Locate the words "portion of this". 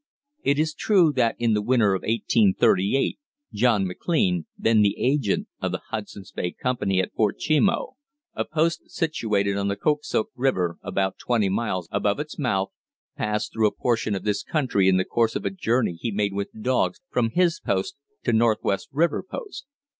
13.71-14.41